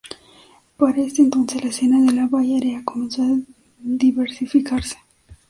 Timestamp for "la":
1.63-1.69, 2.11-2.25